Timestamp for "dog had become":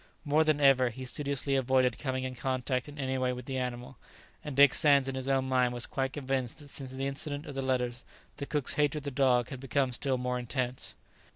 9.11-9.91